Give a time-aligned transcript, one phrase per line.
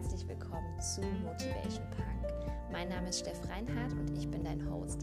[0.00, 2.52] herzlich willkommen zu Motivation Punk.
[2.72, 5.02] Mein Name ist Steff Reinhardt und ich bin dein Host.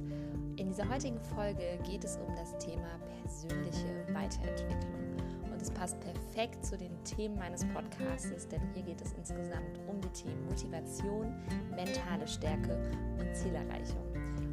[0.56, 5.52] In dieser heutigen Folge geht es um das Thema persönliche Weiterentwicklung.
[5.52, 10.02] Und es passt perfekt zu den Themen meines Podcasts, denn hier geht es insgesamt um
[10.02, 11.32] die Themen Motivation,
[11.76, 12.76] mentale Stärke
[13.20, 14.02] und Zielerreichung.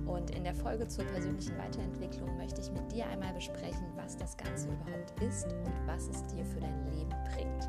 [0.07, 4.37] Und in der Folge zur persönlichen Weiterentwicklung möchte ich mit dir einmal besprechen, was das
[4.37, 7.69] Ganze überhaupt ist und was es dir für dein Leben bringt.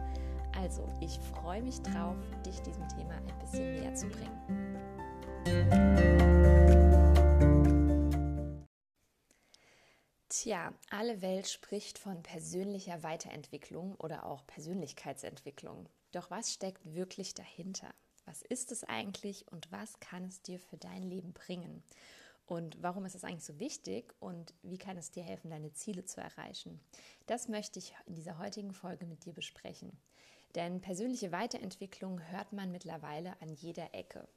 [0.65, 4.79] Also, ich freue mich drauf, dich diesem Thema ein bisschen näher zu bringen.
[10.27, 15.87] Tja, alle Welt spricht von persönlicher Weiterentwicklung oder auch Persönlichkeitsentwicklung.
[16.11, 17.93] Doch was steckt wirklich dahinter?
[18.25, 21.83] Was ist es eigentlich und was kann es dir für dein Leben bringen?
[22.47, 26.05] Und warum ist es eigentlich so wichtig und wie kann es dir helfen, deine Ziele
[26.05, 26.79] zu erreichen?
[27.27, 29.95] Das möchte ich in dieser heutigen Folge mit dir besprechen.
[30.55, 34.27] Denn persönliche Weiterentwicklung hört man mittlerweile an jeder Ecke.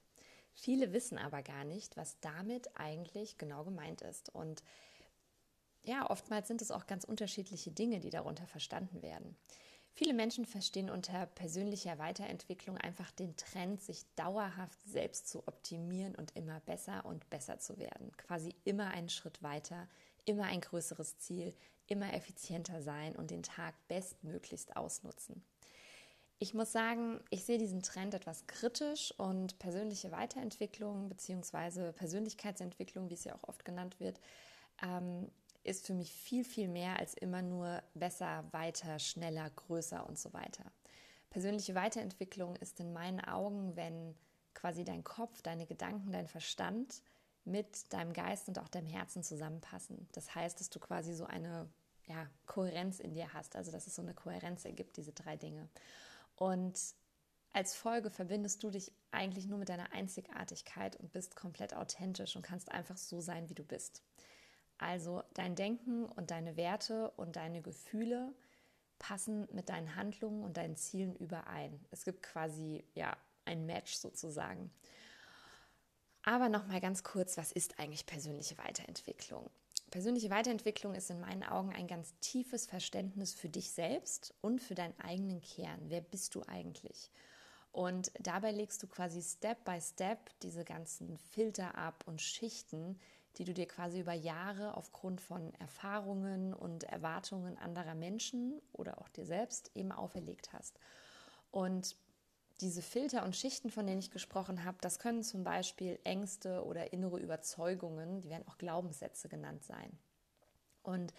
[0.53, 4.35] Viele wissen aber gar nicht, was damit eigentlich genau gemeint ist.
[4.35, 4.65] Und
[5.85, 9.37] ja, oftmals sind es auch ganz unterschiedliche Dinge, die darunter verstanden werden.
[9.93, 16.37] Viele Menschen verstehen unter persönlicher Weiterentwicklung einfach den Trend, sich dauerhaft selbst zu optimieren und
[16.37, 18.13] immer besser und besser zu werden.
[18.17, 19.89] Quasi immer einen Schritt weiter,
[20.25, 21.55] immer ein größeres Ziel,
[21.87, 25.43] immer effizienter sein und den Tag bestmöglichst ausnutzen.
[26.41, 31.91] Ich muss sagen, ich sehe diesen Trend etwas kritisch und persönliche Weiterentwicklung bzw.
[31.93, 34.21] Persönlichkeitsentwicklung, wie es ja auch oft genannt wird,
[34.81, 35.29] ähm,
[35.65, 40.33] ist für mich viel, viel mehr als immer nur besser, weiter, schneller, größer und so
[40.33, 40.65] weiter.
[41.31, 44.15] Persönliche Weiterentwicklung ist in meinen Augen, wenn
[44.55, 47.03] quasi dein Kopf, deine Gedanken, dein Verstand
[47.45, 50.09] mit deinem Geist und auch deinem Herzen zusammenpassen.
[50.13, 51.69] Das heißt, dass du quasi so eine
[52.07, 55.69] ja, Kohärenz in dir hast, also dass es so eine Kohärenz ergibt, diese drei Dinge.
[56.39, 56.79] Und
[57.53, 62.43] als Folge verbindest du dich eigentlich nur mit deiner Einzigartigkeit und bist komplett authentisch und
[62.43, 64.03] kannst einfach so sein, wie du bist.
[64.79, 68.33] Also dein Denken und deine Werte und deine Gefühle
[69.01, 71.85] passen mit deinen Handlungen und deinen Zielen überein.
[71.91, 74.71] Es gibt quasi ja ein Match sozusagen.
[76.23, 79.51] Aber noch mal ganz kurz, was ist eigentlich persönliche Weiterentwicklung?
[79.91, 84.75] Persönliche Weiterentwicklung ist in meinen Augen ein ganz tiefes Verständnis für dich selbst und für
[84.75, 85.81] deinen eigenen Kern.
[85.85, 87.11] Wer bist du eigentlich?
[87.73, 92.99] Und dabei legst du quasi Step by Step diese ganzen Filter ab und Schichten,
[93.37, 99.09] die du dir quasi über Jahre aufgrund von Erfahrungen und Erwartungen anderer Menschen oder auch
[99.09, 100.79] dir selbst eben auferlegt hast.
[101.51, 101.97] Und
[102.61, 106.93] diese Filter und Schichten, von denen ich gesprochen habe, das können zum Beispiel Ängste oder
[106.93, 109.97] innere Überzeugungen, die werden auch Glaubenssätze genannt sein.
[110.83, 111.13] Und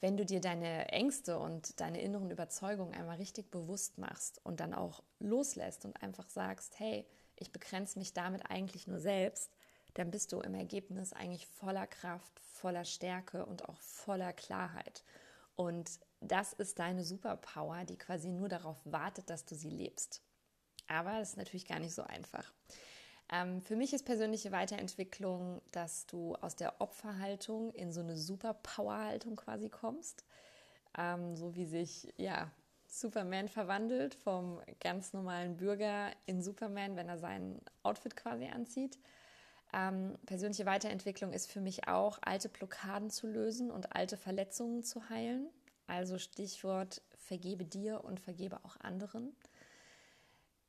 [0.00, 4.74] wenn du dir deine Ängste und deine inneren Überzeugungen einmal richtig bewusst machst und dann
[4.74, 7.06] auch loslässt und einfach sagst, hey,
[7.36, 9.50] ich begrenze mich damit eigentlich nur selbst,
[9.94, 15.04] dann bist du im Ergebnis eigentlich voller Kraft, voller Stärke und auch voller Klarheit.
[15.56, 20.20] Und das ist deine Superpower, die quasi nur darauf wartet, dass du sie lebst.
[20.86, 22.52] Aber das ist natürlich gar nicht so einfach.
[23.32, 29.36] Ähm, für mich ist persönliche Weiterentwicklung, dass du aus der Opferhaltung in so eine Superpower-Haltung
[29.36, 30.24] quasi kommst.
[30.96, 32.50] Ähm, so wie sich ja
[32.86, 38.98] Superman verwandelt vom ganz normalen Bürger in Superman, wenn er sein Outfit quasi anzieht.
[39.72, 45.08] Ähm, persönliche Weiterentwicklung ist für mich auch, alte Blockaden zu lösen und alte Verletzungen zu
[45.08, 45.48] heilen.
[45.88, 49.34] Also Stichwort vergebe dir und vergebe auch anderen.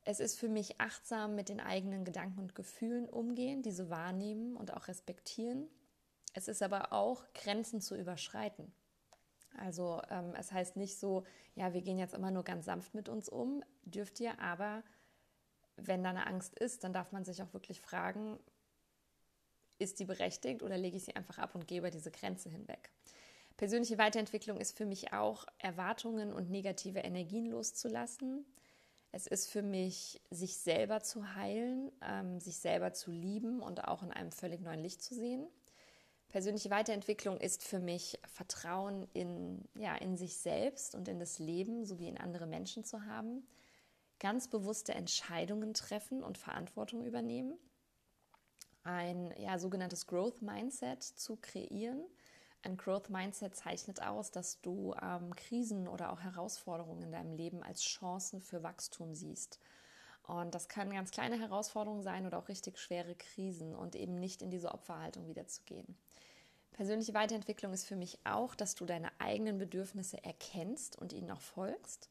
[0.05, 4.71] Es ist für mich achtsam mit den eigenen Gedanken und Gefühlen umgehen, diese wahrnehmen und
[4.71, 5.67] auch respektieren.
[6.33, 8.71] Es ist aber auch Grenzen zu überschreiten.
[9.57, 11.23] Also ähm, es heißt nicht so,
[11.55, 14.83] ja, wir gehen jetzt immer nur ganz sanft mit uns um, dürft ihr, aber
[15.77, 18.39] wenn da eine Angst ist, dann darf man sich auch wirklich fragen,
[19.79, 22.91] ist die berechtigt oder lege ich sie einfach ab und gebe diese Grenze hinweg?
[23.57, 28.46] Persönliche Weiterentwicklung ist für mich auch, Erwartungen und negative Energien loszulassen,
[29.16, 34.03] es ist für mich, sich selber zu heilen, ähm, sich selber zu lieben und auch
[34.03, 35.47] in einem völlig neuen Licht zu sehen.
[36.28, 41.85] Persönliche Weiterentwicklung ist für mich Vertrauen in, ja, in sich selbst und in das Leben
[41.85, 43.47] sowie in andere Menschen zu haben.
[44.20, 47.58] Ganz bewusste Entscheidungen treffen und Verantwortung übernehmen.
[48.84, 52.03] Ein ja, sogenanntes Growth Mindset zu kreieren
[52.66, 57.64] ein Growth Mindset zeichnet aus, dass du ähm, Krisen oder auch Herausforderungen in deinem Leben
[57.64, 59.59] als Chancen für Wachstum siehst.
[60.23, 64.41] Und das können ganz kleine Herausforderungen sein oder auch richtig schwere Krisen und eben nicht
[64.41, 65.96] in diese Opferhaltung wiederzugehen.
[66.73, 71.41] Persönliche Weiterentwicklung ist für mich auch, dass du deine eigenen Bedürfnisse erkennst und ihnen auch
[71.41, 72.09] folgst.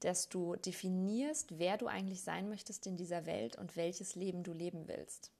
[0.00, 4.52] dass du definierst, wer du eigentlich sein möchtest in dieser Welt und welches Leben du
[4.52, 5.32] leben willst.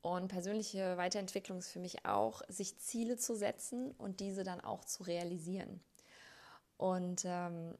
[0.00, 4.84] Und persönliche Weiterentwicklung ist für mich auch, sich Ziele zu setzen und diese dann auch
[4.84, 5.80] zu realisieren.
[6.76, 7.74] Und ähm,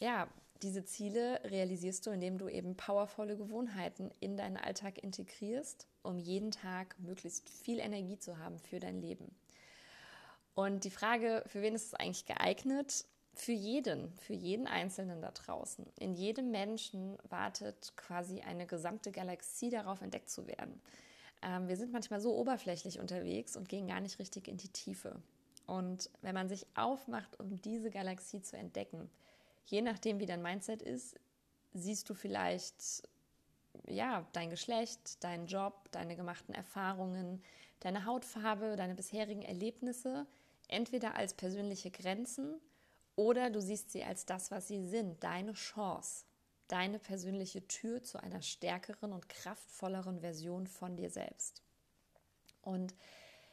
[0.00, 0.28] ja,
[0.62, 6.50] diese Ziele realisierst du, indem du eben powervolle Gewohnheiten in deinen Alltag integrierst, um jeden
[6.50, 9.34] Tag möglichst viel Energie zu haben für dein Leben.
[10.54, 13.04] Und die Frage, für wen ist es eigentlich geeignet?
[13.34, 15.86] Für jeden, für jeden Einzelnen da draußen.
[16.00, 20.82] In jedem Menschen wartet quasi eine gesamte Galaxie darauf, entdeckt zu werden.
[21.42, 25.20] Ähm, wir sind manchmal so oberflächlich unterwegs und gehen gar nicht richtig in die Tiefe.
[25.66, 29.10] Und wenn man sich aufmacht, um diese Galaxie zu entdecken,
[29.66, 31.18] je nachdem, wie dein Mindset ist,
[31.74, 33.02] siehst du vielleicht
[33.86, 37.42] ja, dein Geschlecht, deinen Job, deine gemachten Erfahrungen,
[37.80, 40.26] deine Hautfarbe, deine bisherigen Erlebnisse
[40.68, 42.60] entweder als persönliche Grenzen
[43.16, 46.24] oder du siehst sie als das, was sie sind, deine Chance,
[46.68, 51.62] deine persönliche Tür zu einer stärkeren und kraftvolleren Version von dir selbst.
[52.62, 52.94] Und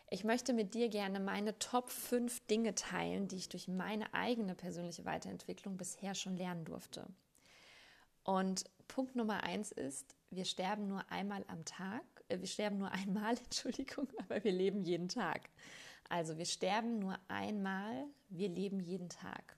[0.09, 4.53] ich möchte mit dir gerne meine Top 5 Dinge teilen, die ich durch meine eigene
[4.53, 7.07] persönliche Weiterentwicklung bisher schon lernen durfte.
[8.23, 12.91] Und Punkt Nummer eins ist, wir sterben nur einmal am Tag, äh, wir sterben nur
[12.91, 15.50] einmal, Entschuldigung, aber wir leben jeden Tag.
[16.09, 19.56] Also wir sterben nur einmal, wir leben jeden Tag.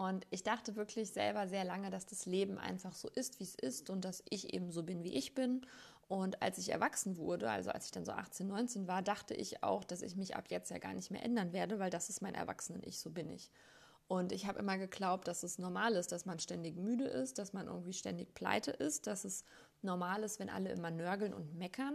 [0.00, 3.54] Und ich dachte wirklich selber sehr lange, dass das Leben einfach so ist, wie es
[3.54, 5.60] ist und dass ich eben so bin, wie ich bin.
[6.08, 9.62] Und als ich erwachsen wurde, also als ich dann so 18, 19 war, dachte ich
[9.62, 12.22] auch, dass ich mich ab jetzt ja gar nicht mehr ändern werde, weil das ist
[12.22, 13.50] mein Erwachsenen-Ich, so bin ich.
[14.08, 17.52] Und ich habe immer geglaubt, dass es normal ist, dass man ständig müde ist, dass
[17.52, 19.44] man irgendwie ständig pleite ist, dass es
[19.82, 21.94] normal ist, wenn alle immer nörgeln und meckern.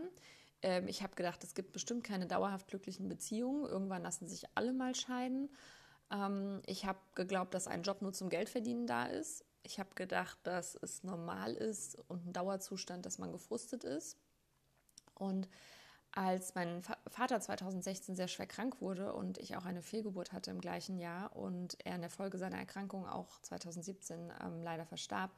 [0.62, 3.66] Ähm, ich habe gedacht, es gibt bestimmt keine dauerhaft glücklichen Beziehungen.
[3.66, 5.50] Irgendwann lassen sich alle mal scheiden.
[6.12, 9.46] Ähm, ich habe geglaubt, dass ein Job nur zum Geldverdienen da ist.
[9.64, 14.18] Ich habe gedacht, dass es normal ist und ein Dauerzustand, dass man gefrustet ist.
[15.16, 15.48] Und
[16.12, 20.62] als mein Vater 2016 sehr schwer krank wurde und ich auch eine Fehlgeburt hatte im
[20.62, 25.32] gleichen Jahr und er in der Folge seiner Erkrankung auch 2017 ähm, leider verstarb,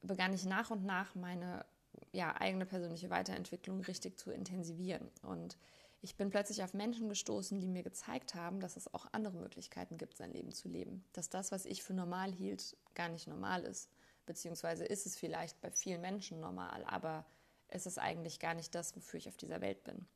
[0.00, 1.66] begann ich nach und nach meine
[2.12, 5.10] ja, eigene persönliche Weiterentwicklung richtig zu intensivieren.
[5.22, 5.58] Und
[6.02, 9.98] ich bin plötzlich auf Menschen gestoßen, die mir gezeigt haben, dass es auch andere Möglichkeiten
[9.98, 11.04] gibt, sein Leben zu leben.
[11.12, 13.90] Dass das, was ich für normal hielt, gar nicht normal ist.
[14.24, 17.26] Beziehungsweise ist es vielleicht bei vielen Menschen normal, aber
[17.68, 20.06] es ist eigentlich gar nicht das, wofür ich auf dieser Welt bin.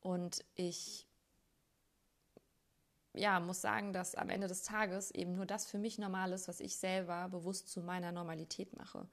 [0.00, 1.06] Und ich
[3.14, 6.48] ja, muss sagen, dass am Ende des Tages eben nur das für mich normal ist,
[6.48, 9.06] was ich selber bewusst zu meiner Normalität mache.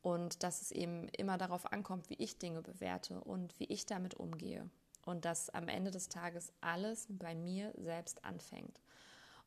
[0.00, 4.14] Und dass es eben immer darauf ankommt, wie ich Dinge bewerte und wie ich damit
[4.14, 4.68] umgehe.
[5.04, 8.80] Und dass am Ende des Tages alles bei mir selbst anfängt.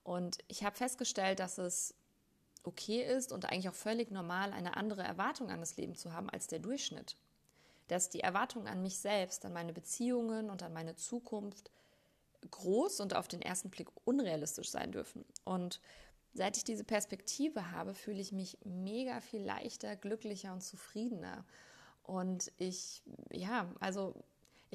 [0.03, 1.95] Und ich habe festgestellt, dass es
[2.63, 6.29] okay ist und eigentlich auch völlig normal, eine andere Erwartung an das Leben zu haben
[6.29, 7.15] als der Durchschnitt
[7.87, 11.71] dass die Erwartungen an mich selbst, an meine Beziehungen und an meine Zukunft
[12.49, 15.25] groß und auf den ersten Blick unrealistisch sein dürfen.
[15.43, 15.81] Und
[16.33, 21.45] seit ich diese Perspektive habe, fühle ich mich mega viel leichter, glücklicher und zufriedener.
[22.03, 24.15] Und ich, ja, also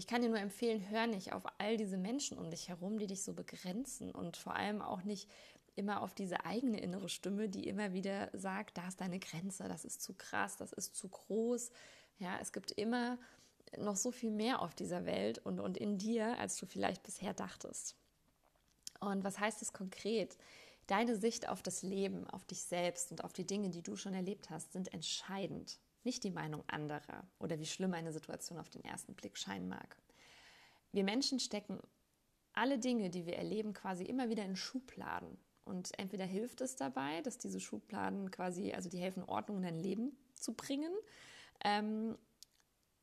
[0.01, 3.07] ich kann dir nur empfehlen, hör nicht auf all diese Menschen um dich herum, die
[3.07, 5.29] dich so begrenzen und vor allem auch nicht
[5.77, 9.85] immer auf diese eigene innere Stimme, die immer wieder sagt, da ist deine Grenze, das
[9.85, 11.71] ist zu krass, das ist zu groß,
[12.19, 13.19] ja, es gibt immer
[13.77, 17.35] noch so viel mehr auf dieser Welt und, und in dir, als du vielleicht bisher
[17.35, 17.95] dachtest.
[19.01, 20.39] Und was heißt es konkret?
[20.87, 24.15] Deine Sicht auf das Leben, auf dich selbst und auf die Dinge, die du schon
[24.15, 25.79] erlebt hast, sind entscheidend.
[26.03, 29.97] Nicht die Meinung anderer oder wie schlimm eine Situation auf den ersten Blick scheinen mag.
[30.93, 31.79] Wir Menschen stecken
[32.53, 35.39] alle Dinge, die wir erleben, quasi immer wieder in Schubladen.
[35.65, 39.79] Und entweder hilft es dabei, dass diese Schubladen quasi, also die helfen, Ordnung in dein
[39.79, 40.93] Leben zu bringen,
[41.65, 42.19] ähm,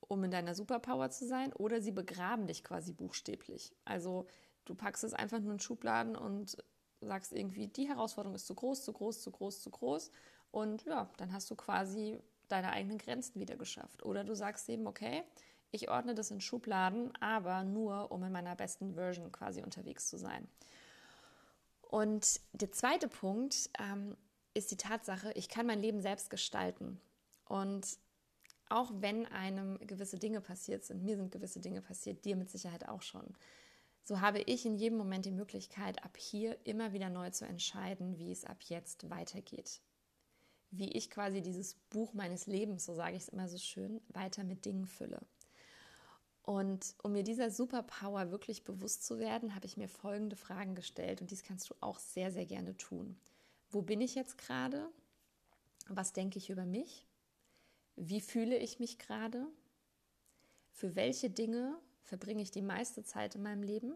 [0.01, 3.73] um in deiner Superpower zu sein, oder sie begraben dich quasi buchstäblich.
[3.85, 4.27] Also
[4.65, 6.57] du packst es einfach nur in Schubladen und
[7.01, 10.11] sagst irgendwie, die Herausforderung ist zu groß, zu groß, zu groß, zu groß.
[10.51, 14.03] Und ja, dann hast du quasi deine eigenen Grenzen wieder geschafft.
[14.03, 15.23] Oder du sagst eben, okay,
[15.71, 20.17] ich ordne das in Schubladen, aber nur, um in meiner besten Version quasi unterwegs zu
[20.17, 20.47] sein.
[21.81, 24.15] Und der zweite Punkt ähm,
[24.53, 26.99] ist die Tatsache, ich kann mein Leben selbst gestalten.
[27.45, 27.97] Und
[28.69, 32.87] auch wenn einem gewisse Dinge passiert sind, mir sind gewisse Dinge passiert, dir mit Sicherheit
[32.87, 33.35] auch schon,
[34.03, 38.17] so habe ich in jedem Moment die Möglichkeit, ab hier immer wieder neu zu entscheiden,
[38.17, 39.81] wie es ab jetzt weitergeht.
[40.71, 44.43] Wie ich quasi dieses Buch meines Lebens, so sage ich es immer so schön, weiter
[44.43, 45.21] mit Dingen fülle.
[46.43, 51.21] Und um mir dieser Superpower wirklich bewusst zu werden, habe ich mir folgende Fragen gestellt
[51.21, 53.17] und dies kannst du auch sehr, sehr gerne tun.
[53.69, 54.89] Wo bin ich jetzt gerade?
[55.89, 57.05] was denke ich über mich?
[57.95, 59.47] Wie fühle ich mich gerade?
[60.71, 63.93] Für welche Dinge verbringe ich die meiste Zeit in meinem Leben?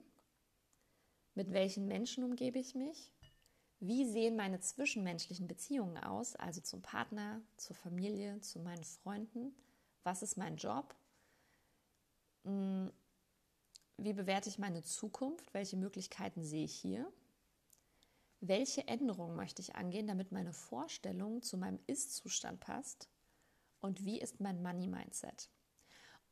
[1.36, 3.12] Mit welchen Menschen umgebe ich mich?
[3.84, 9.56] Wie sehen meine zwischenmenschlichen Beziehungen aus, also zum Partner, zur Familie, zu meinen Freunden?
[10.04, 10.96] Was ist mein Job?
[12.44, 12.94] Hm,
[13.98, 15.52] wie bewerte ich meine Zukunft?
[15.56, 17.12] Welche Möglichkeiten sehe ich hier?
[18.40, 23.10] Welche Änderungen möchte ich angehen, damit meine Vorstellung zu meinem Ist-Zustand passt?
[23.80, 25.50] Und wie ist mein Money-Mindset?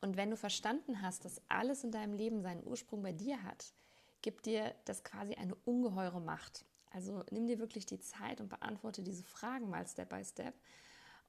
[0.02, 3.74] Und wenn du verstanden hast, dass alles in deinem Leben seinen Ursprung bei dir hat,
[4.22, 6.69] gibt dir das quasi eine ungeheure Macht.
[6.92, 10.56] Also nimm dir wirklich die Zeit und beantworte diese Fragen mal Step by Step.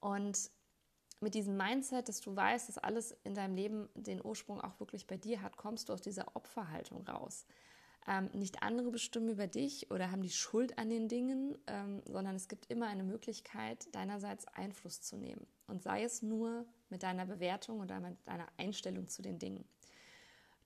[0.00, 0.50] Und
[1.20, 5.06] mit diesem Mindset, dass du weißt, dass alles in deinem Leben den Ursprung auch wirklich
[5.06, 7.44] bei dir hat, kommst du aus dieser Opferhaltung raus.
[8.08, 12.34] Ähm, nicht andere bestimmen über dich oder haben die Schuld an den Dingen, ähm, sondern
[12.34, 15.46] es gibt immer eine Möglichkeit, deinerseits Einfluss zu nehmen.
[15.66, 19.68] Und sei es nur mit deiner Bewertung oder mit deiner Einstellung zu den Dingen.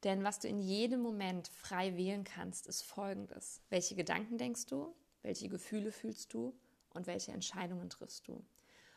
[0.05, 3.63] Denn was du in jedem Moment frei wählen kannst, ist folgendes.
[3.71, 4.95] Welche Gedanken denkst du?
[5.23, 6.55] Welche Gefühle fühlst du?
[6.91, 8.45] Und welche Entscheidungen triffst du?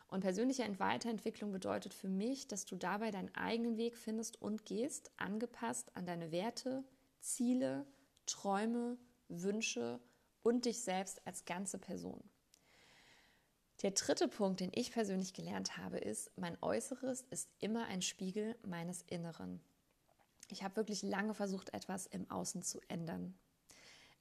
[0.09, 5.11] Und persönliche Weiterentwicklung bedeutet für mich, dass du dabei deinen eigenen Weg findest und gehst,
[5.17, 6.83] angepasst an deine Werte,
[7.19, 7.85] Ziele,
[8.25, 8.97] Träume,
[9.29, 9.99] Wünsche
[10.43, 12.23] und dich selbst als ganze Person.
[13.81, 18.55] Der dritte Punkt, den ich persönlich gelernt habe, ist, mein Äußeres ist immer ein Spiegel
[18.65, 19.61] meines Inneren
[20.51, 23.37] ich habe wirklich lange versucht, etwas im Außen zu ändern.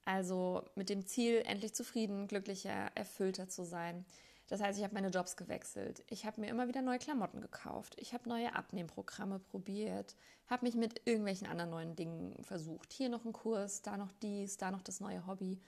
[0.04, 4.04] Also mit dem Ziel, endlich zufrieden, glücklicher, erfüllter zu sein.
[4.49, 6.04] Das heißt, ich habe meine Jobs gewechselt.
[6.09, 7.97] Ich habe mir immer wieder neue Klamotten gekauft.
[7.99, 10.14] Ich habe neue Abnehmprogramme probiert.
[10.47, 12.92] Habe mich mit irgendwelchen anderen neuen Dingen versucht.
[12.92, 15.61] Hier noch ein Kurs, da noch dies, da noch das neue Hobby.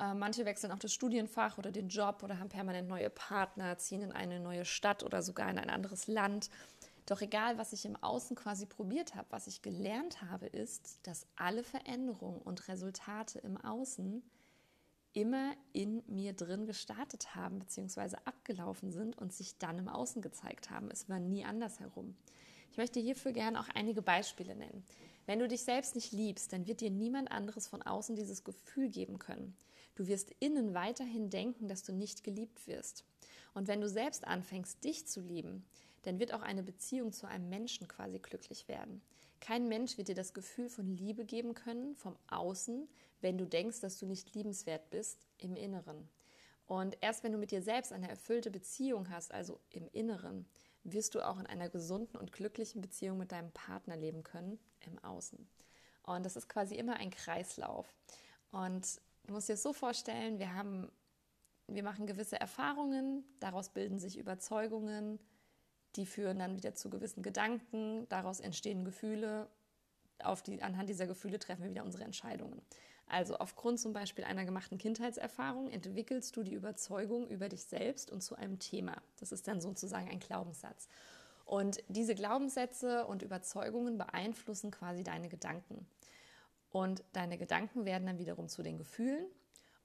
[0.00, 4.02] Äh, manche wechseln auch das Studienfach oder den Job oder haben permanent neue Partner, ziehen
[4.02, 6.48] in eine neue Stadt oder sogar in ein anderes Land.
[7.08, 11.26] Doch egal, was ich im Außen quasi probiert habe, was ich gelernt habe, ist, dass
[11.36, 14.22] alle Veränderungen und Resultate im Außen
[15.14, 18.16] immer in mir drin gestartet haben bzw.
[18.26, 20.90] abgelaufen sind und sich dann im Außen gezeigt haben.
[20.90, 22.14] Es war nie andersherum.
[22.70, 24.84] Ich möchte hierfür gerne auch einige Beispiele nennen.
[25.24, 28.90] Wenn du dich selbst nicht liebst, dann wird dir niemand anderes von außen dieses Gefühl
[28.90, 29.56] geben können.
[29.94, 33.06] Du wirst innen weiterhin denken, dass du nicht geliebt wirst.
[33.54, 35.64] Und wenn du selbst anfängst, dich zu lieben,
[36.02, 39.02] dann wird auch eine Beziehung zu einem Menschen quasi glücklich werden.
[39.40, 42.88] Kein Mensch wird dir das Gefühl von Liebe geben können vom Außen,
[43.20, 46.08] wenn du denkst, dass du nicht liebenswert bist im Inneren.
[46.66, 50.46] Und erst wenn du mit dir selbst eine erfüllte Beziehung hast, also im Inneren,
[50.84, 54.98] wirst du auch in einer gesunden und glücklichen Beziehung mit deinem Partner leben können im
[54.98, 55.48] Außen.
[56.02, 57.86] Und das ist quasi immer ein Kreislauf.
[58.50, 60.90] Und du musst dir das so vorstellen, wir haben,
[61.66, 65.18] wir machen gewisse Erfahrungen, daraus bilden sich Überzeugungen,
[65.96, 69.48] die führen dann wieder zu gewissen Gedanken, daraus entstehen Gefühle,
[70.22, 72.60] auf die, anhand dieser Gefühle treffen wir wieder unsere Entscheidungen.
[73.06, 78.20] Also aufgrund zum Beispiel einer gemachten Kindheitserfahrung entwickelst du die Überzeugung über dich selbst und
[78.22, 79.00] zu einem Thema.
[79.18, 80.88] Das ist dann sozusagen ein Glaubenssatz.
[81.46, 85.86] Und diese Glaubenssätze und Überzeugungen beeinflussen quasi deine Gedanken.
[86.70, 89.24] Und deine Gedanken werden dann wiederum zu den Gefühlen.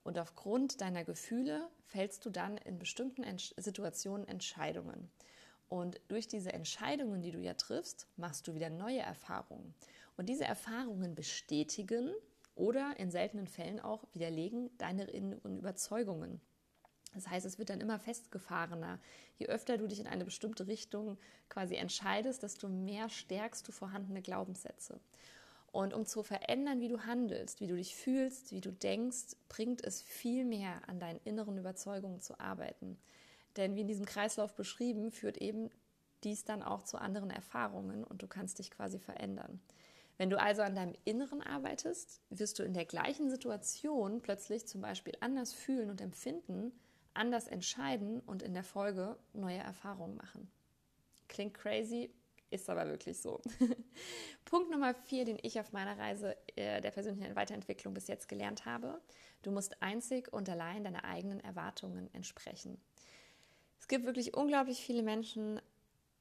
[0.03, 3.23] Und aufgrund deiner Gefühle fällst du dann in bestimmten
[3.55, 5.09] Situationen Entscheidungen.
[5.73, 9.73] Und durch diese Entscheidungen, die du ja triffst, machst du wieder neue Erfahrungen.
[10.17, 12.11] Und diese Erfahrungen bestätigen
[12.53, 16.39] oder in seltenen Fällen auch widerlegen deine inneren Überzeugungen.
[17.15, 18.99] Das heißt, es wird dann immer festgefahrener.
[19.39, 21.17] Je öfter du dich in eine bestimmte Richtung
[21.49, 24.99] quasi entscheidest, desto mehr stärkst du vorhandene Glaubenssätze.
[25.71, 29.83] Und um zu verändern, wie du handelst, wie du dich fühlst, wie du denkst, bringt
[29.83, 32.99] es viel mehr an deinen inneren Überzeugungen zu arbeiten.
[33.57, 35.69] Denn wie in diesem Kreislauf beschrieben, führt eben
[36.23, 39.61] dies dann auch zu anderen Erfahrungen und du kannst dich quasi verändern.
[40.17, 44.81] Wenn du also an deinem Inneren arbeitest, wirst du in der gleichen Situation plötzlich zum
[44.81, 46.71] Beispiel anders fühlen und empfinden,
[47.13, 50.51] anders entscheiden und in der Folge neue Erfahrungen machen.
[51.27, 52.11] Klingt crazy,
[52.51, 53.41] ist aber wirklich so.
[54.45, 58.65] Punkt Nummer vier, den ich auf meiner Reise äh, der persönlichen Weiterentwicklung bis jetzt gelernt
[58.65, 59.01] habe.
[59.41, 62.79] Du musst einzig und allein deine eigenen Erwartungen entsprechen.
[63.83, 65.59] Es gibt wirklich unglaublich viele Menschen,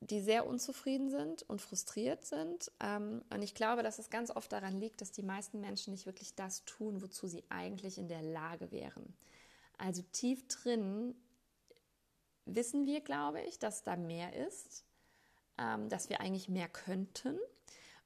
[0.01, 2.73] die sehr unzufrieden sind und frustriert sind.
[2.81, 6.05] Ähm, und ich glaube, dass es ganz oft daran liegt, dass die meisten Menschen nicht
[6.05, 9.15] wirklich das tun, wozu sie eigentlich in der Lage wären.
[9.79, 11.15] Also tief drin
[12.47, 14.85] wissen wir, glaube ich, dass da mehr ist,
[15.57, 17.39] ähm, dass wir eigentlich mehr könnten.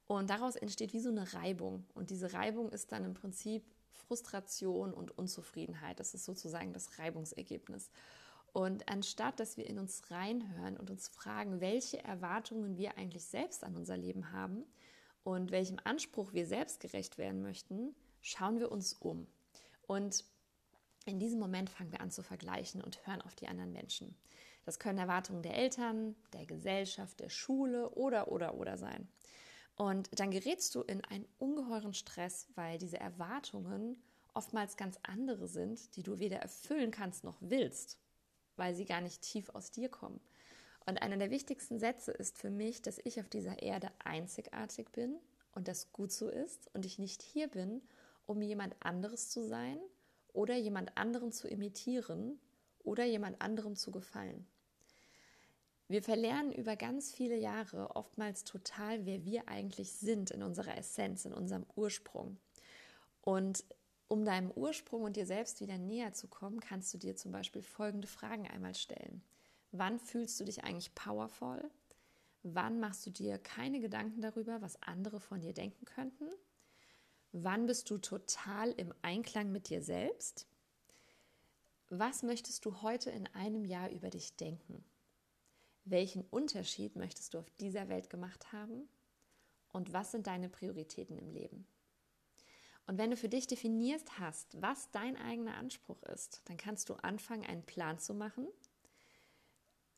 [0.05, 1.83] Und daraus entsteht wie so eine Reibung.
[1.95, 3.63] Und diese Reibung ist dann im Prinzip
[4.07, 5.99] Frustration und Unzufriedenheit.
[5.99, 7.89] Das ist sozusagen das Reibungsergebnis.
[8.57, 13.63] Und anstatt dass wir in uns reinhören und uns fragen, welche Erwartungen wir eigentlich selbst
[13.63, 14.63] an unser Leben haben
[15.23, 19.27] und welchem Anspruch wir selbst gerecht werden möchten, schauen wir uns um.
[19.85, 20.23] Und
[21.05, 24.17] in diesem Moment fangen wir an zu vergleichen und hören auf die anderen Menschen.
[24.65, 29.07] Das können Erwartungen der Eltern, der Gesellschaft, der Schule oder, oder, oder sein.
[29.75, 34.01] Und dann gerätst du in einen ungeheuren Stress, weil diese Erwartungen
[34.33, 37.99] oftmals ganz andere sind, die du weder erfüllen kannst noch willst,
[38.57, 40.19] weil sie gar nicht tief aus dir kommen.
[40.85, 45.17] Und einer der wichtigsten Sätze ist für mich, dass ich auf dieser Erde einzigartig bin
[45.53, 47.81] und das gut so ist und ich nicht hier bin,
[48.25, 49.79] um jemand anderes zu sein
[50.33, 52.39] oder jemand anderen zu imitieren
[52.83, 54.47] oder jemand anderem zu gefallen.
[55.89, 61.23] Wir verlernen über ganz viele Jahre oftmals total, wer wir eigentlich sind in unserer Essenz,
[61.23, 62.37] in unserem Ursprung.
[63.21, 63.63] Und
[64.07, 67.61] um deinem Ursprung und dir selbst wieder näher zu kommen, kannst du dir zum Beispiel
[67.61, 69.21] folgende Fragen einmal stellen.
[69.71, 71.69] Wann fühlst du dich eigentlich powerful?
[72.43, 76.29] Wann machst du dir keine Gedanken darüber, was andere von dir denken könnten?
[77.33, 80.47] Wann bist du total im Einklang mit dir selbst?
[81.89, 84.83] Was möchtest du heute in einem Jahr über dich denken?
[85.83, 88.87] Welchen Unterschied möchtest du auf dieser Welt gemacht haben?
[89.69, 91.67] Und was sind deine Prioritäten im Leben?
[92.87, 96.93] Und wenn du für dich definiert hast, was dein eigener Anspruch ist, dann kannst du
[96.95, 98.47] anfangen, einen Plan zu machen.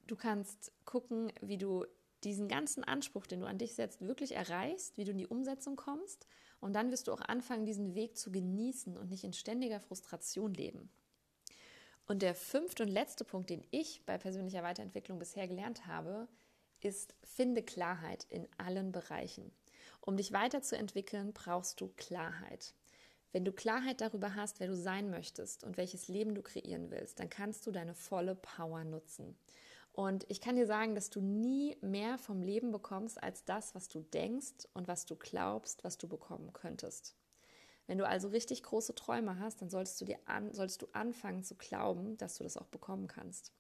[0.08, 1.86] Du kannst gucken, wie du
[2.24, 5.76] diesen ganzen Anspruch, den du an dich setzt, wirklich erreichst, wie du in die Umsetzung
[5.76, 6.28] kommst.
[6.60, 10.54] Und dann wirst du auch anfangen, diesen Weg zu genießen und nicht in ständiger Frustration
[10.54, 10.92] leben.
[12.08, 16.28] Und der fünfte und letzte Punkt, den ich bei persönlicher Weiterentwicklung bisher gelernt habe,
[16.82, 19.52] ist, finde Klarheit in allen Bereichen.
[20.02, 22.74] Um dich weiterzuentwickeln, brauchst du Klarheit.
[23.32, 27.20] Wenn du Klarheit darüber hast, wer du sein möchtest und welches Leben du kreieren willst,
[27.20, 29.38] dann kannst du deine volle Power nutzen.
[29.92, 33.88] Und ich kann dir sagen, dass du nie mehr vom Leben bekommst als das, was
[33.90, 37.16] du denkst und was du glaubst, was du bekommen könntest.
[37.86, 41.44] Wenn du also richtig große Träume hast, dann solltest du, dir an, solltest du anfangen
[41.44, 43.52] zu glauben, dass du das auch bekommen kannst.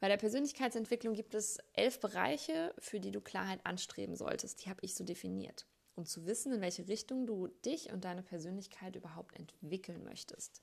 [0.00, 4.64] Bei der Persönlichkeitsentwicklung gibt es elf Bereiche, für die du Klarheit anstreben solltest.
[4.64, 5.66] Die habe ich so definiert,
[5.98, 10.62] um zu wissen, in welche Richtung du dich und deine Persönlichkeit überhaupt entwickeln möchtest.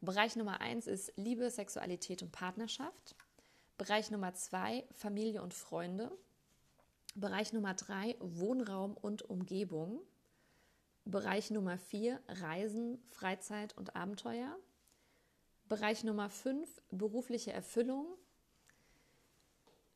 [0.00, 3.14] Bereich Nummer eins ist Liebe, Sexualität und Partnerschaft.
[3.76, 6.10] Bereich Nummer zwei Familie und Freunde.
[7.14, 10.00] Bereich Nummer drei Wohnraum und Umgebung.
[11.04, 14.56] Bereich Nummer 4 Reisen, Freizeit und Abenteuer.
[15.68, 18.06] Bereich Nummer 5 berufliche Erfüllung.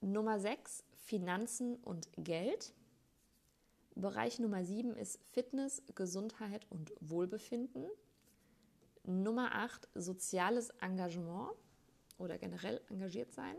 [0.03, 2.75] Nummer 6 Finanzen und Geld.
[3.97, 7.87] Bereich Nummer 7 ist Fitness, Gesundheit und Wohlbefinden.
[9.05, 11.51] Nummer 8 soziales Engagement
[12.19, 13.57] oder generell engagiert sein.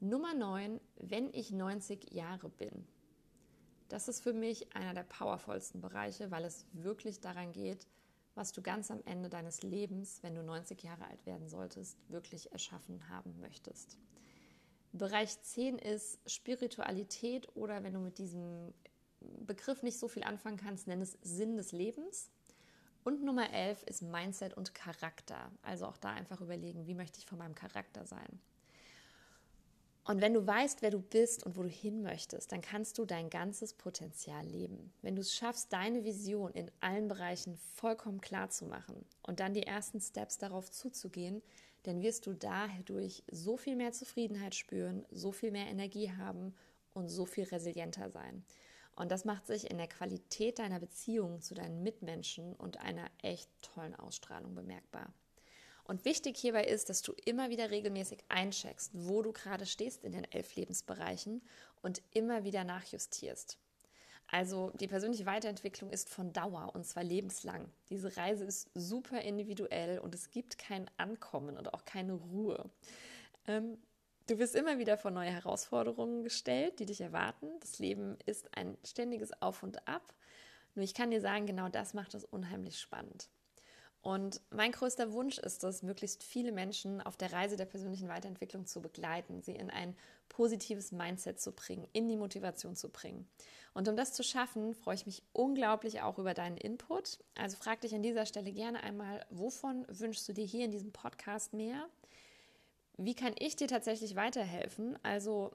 [0.00, 2.86] Nummer 9 wenn ich 90 Jahre bin.
[3.88, 7.86] Das ist für mich einer der powervollsten Bereiche, weil es wirklich daran geht,
[8.34, 12.52] was du ganz am Ende deines Lebens, wenn du 90 Jahre alt werden solltest, wirklich
[12.52, 13.98] erschaffen haben möchtest.
[14.92, 18.72] Bereich 10 ist Spiritualität oder wenn du mit diesem
[19.20, 22.30] Begriff nicht so viel anfangen kannst, nenn es Sinn des Lebens.
[23.04, 25.50] Und Nummer 11 ist Mindset und Charakter.
[25.62, 28.40] Also auch da einfach überlegen, wie möchte ich von meinem Charakter sein.
[30.08, 33.04] Und wenn du weißt, wer du bist und wo du hin möchtest, dann kannst du
[33.04, 34.90] dein ganzes Potenzial leben.
[35.02, 39.52] Wenn du es schaffst, deine Vision in allen Bereichen vollkommen klar zu machen und dann
[39.52, 41.42] die ersten Steps darauf zuzugehen,
[41.82, 46.54] dann wirst du dadurch so viel mehr Zufriedenheit spüren, so viel mehr Energie haben
[46.94, 48.44] und so viel resilienter sein.
[48.98, 53.48] Und das macht sich in der Qualität deiner Beziehung zu deinen Mitmenschen und einer echt
[53.62, 55.12] tollen Ausstrahlung bemerkbar.
[55.84, 60.10] Und wichtig hierbei ist, dass du immer wieder regelmäßig eincheckst, wo du gerade stehst in
[60.10, 61.42] den elf Lebensbereichen
[61.80, 63.56] und immer wieder nachjustierst.
[64.26, 67.70] Also die persönliche Weiterentwicklung ist von Dauer und zwar lebenslang.
[67.90, 72.68] Diese Reise ist super individuell und es gibt kein Ankommen und auch keine Ruhe.
[73.46, 73.78] Ähm,
[74.28, 77.48] du wirst immer wieder vor neue Herausforderungen gestellt, die dich erwarten.
[77.60, 80.14] Das Leben ist ein ständiges Auf und Ab.
[80.74, 83.28] Nur ich kann dir sagen, genau das macht es unheimlich spannend.
[84.00, 88.64] Und mein größter Wunsch ist es, möglichst viele Menschen auf der Reise der persönlichen Weiterentwicklung
[88.64, 89.96] zu begleiten, sie in ein
[90.28, 93.28] positives Mindset zu bringen, in die Motivation zu bringen.
[93.74, 97.18] Und um das zu schaffen, freue ich mich unglaublich auch über deinen Input.
[97.36, 100.92] Also frag dich an dieser Stelle gerne einmal, wovon wünschst du dir hier in diesem
[100.92, 101.88] Podcast mehr?
[102.98, 104.98] Wie kann ich dir tatsächlich weiterhelfen?
[105.02, 105.52] Also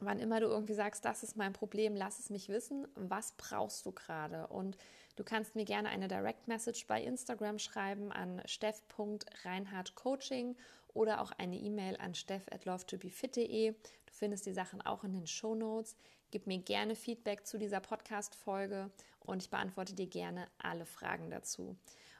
[0.00, 2.88] wann immer du irgendwie sagst, das ist mein Problem, lass es mich wissen.
[2.96, 4.48] Was brauchst du gerade?
[4.48, 4.76] Und
[5.16, 10.54] Du kannst mir gerne eine Direct Message bei Instagram schreiben an steff.reinhardtcoaching
[10.92, 13.72] oder auch eine E-Mail an steff@lovetobefit.de.
[13.72, 15.96] Du findest die Sachen auch in den Show Notes.
[16.30, 18.90] Gib mir gerne Feedback zu dieser Podcast-Folge
[19.20, 21.78] und ich beantworte dir gerne alle Fragen dazu.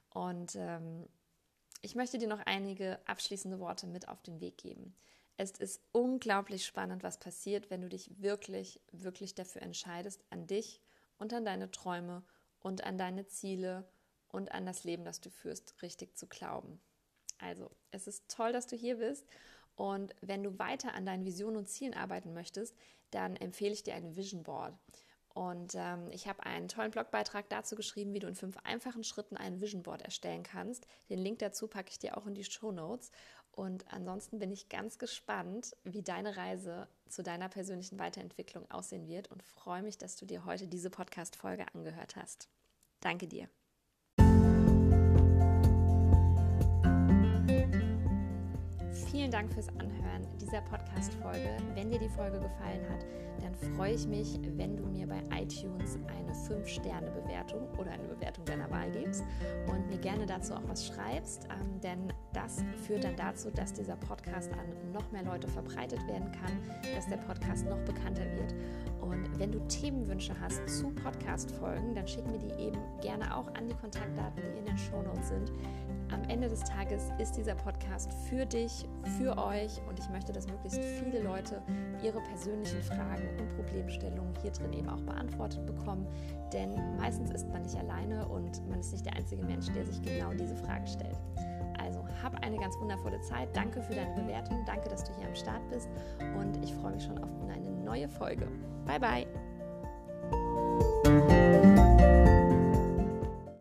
[0.09, 1.07] Und ähm,
[1.83, 4.95] ich möchte dir noch einige abschließende Worte mit auf den Weg geben.
[5.37, 10.81] Es ist unglaublich spannend, was passiert, wenn du dich wirklich, wirklich dafür entscheidest, an dich
[11.19, 12.23] und an deine Träume
[12.61, 13.87] und an deine Ziele
[14.29, 16.81] und an das Leben, das du führst, richtig zu glauben.
[17.39, 19.27] Also, es ist toll, dass du hier bist.
[19.75, 22.75] Und wenn du weiter an deinen Visionen und Zielen arbeiten möchtest,
[23.11, 24.75] dann empfehle ich dir ein Vision Board.
[25.37, 29.37] Und ähm, ich habe einen tollen Blogbeitrag dazu geschrieben, wie du in fünf einfachen Schritten
[29.37, 30.87] ein Vision Board erstellen kannst.
[31.11, 33.11] Den Link dazu packe ich dir auch in die Show Notes.
[33.53, 39.31] Und ansonsten bin ich ganz gespannt, wie deine Reise zu deiner persönlichen Weiterentwicklung aussehen wird
[39.31, 42.49] und freue mich, dass du dir heute diese Podcast-Folge angehört hast.
[43.01, 43.46] Danke dir.
[49.16, 51.57] Vielen Dank fürs Anhören dieser Podcast-Folge.
[51.74, 53.07] Wenn dir die Folge gefallen hat,
[53.40, 58.70] dann freue ich mich, wenn du mir bei iTunes eine 5-Sterne-Bewertung oder eine Bewertung deiner
[58.70, 59.24] Wahl gibst
[59.68, 63.96] und mir gerne dazu auch was schreibst, ähm, denn das führt dann dazu, dass dieser
[63.96, 66.52] Podcast an noch mehr Leute verbreitet werden kann,
[66.94, 68.55] dass der Podcast noch bekannter wird.
[69.00, 73.66] Und wenn du Themenwünsche hast zu Podcast-Folgen, dann schick mir die eben gerne auch an
[73.66, 75.52] die Kontaktdaten, die in den Shownotes sind.
[76.12, 78.88] Am Ende des Tages ist dieser Podcast für dich,
[79.19, 81.62] für euch und ich möchte, dass möglichst viele Leute
[82.03, 86.07] ihre persönlichen Fragen und Problemstellungen hier drin eben auch beantwortet bekommen.
[86.53, 90.01] Denn meistens ist man nicht alleine und man ist nicht der einzige Mensch, der sich
[90.03, 91.19] genau diese Fragen stellt.
[91.79, 93.49] Also hab eine ganz wundervolle Zeit.
[93.55, 94.64] Danke für deine Bewertung.
[94.66, 95.88] Danke, dass du hier am Start bist.
[96.38, 98.49] Und ich freue mich schon auf eine neue Folge.
[98.87, 99.45] Bye, bye.